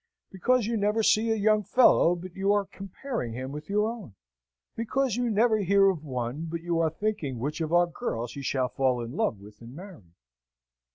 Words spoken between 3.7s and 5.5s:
own. Because you